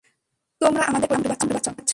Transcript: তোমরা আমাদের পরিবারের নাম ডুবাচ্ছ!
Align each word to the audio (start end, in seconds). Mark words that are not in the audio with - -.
তোমরা 0.61 0.83
আমাদের 0.83 1.07
পরিবারের 1.09 1.29
নাম 1.31 1.47
ডুবাচ্ছ! 1.49 1.67